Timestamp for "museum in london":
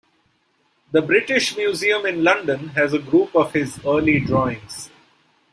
1.55-2.69